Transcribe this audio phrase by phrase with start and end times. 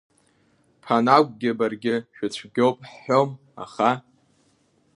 [0.81, 3.29] Ԥанагәгьы баргьы шәыцәгьоуп ҳҳәом,
[3.63, 3.91] аха…